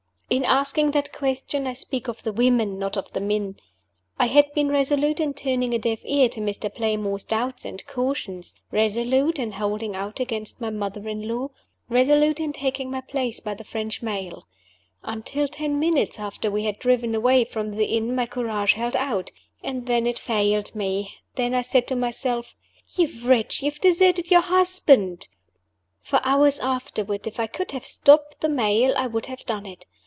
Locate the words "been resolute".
4.53-5.19